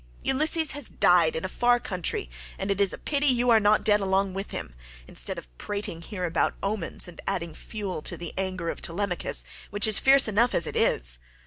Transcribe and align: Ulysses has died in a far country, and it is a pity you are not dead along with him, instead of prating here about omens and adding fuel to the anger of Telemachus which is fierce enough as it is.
Ulysses 0.23 0.71
has 0.71 0.89
died 0.89 1.35
in 1.35 1.45
a 1.45 1.47
far 1.47 1.79
country, 1.79 2.27
and 2.57 2.71
it 2.71 2.81
is 2.81 2.91
a 2.91 2.97
pity 2.97 3.27
you 3.27 3.51
are 3.51 3.59
not 3.59 3.83
dead 3.83 4.01
along 4.01 4.33
with 4.33 4.49
him, 4.49 4.73
instead 5.07 5.37
of 5.37 5.47
prating 5.59 6.01
here 6.01 6.25
about 6.25 6.55
omens 6.63 7.07
and 7.07 7.21
adding 7.27 7.53
fuel 7.53 8.01
to 8.01 8.17
the 8.17 8.33
anger 8.35 8.69
of 8.69 8.81
Telemachus 8.81 9.45
which 9.69 9.85
is 9.85 9.99
fierce 9.99 10.27
enough 10.27 10.55
as 10.55 10.65
it 10.65 10.75
is. 10.75 11.19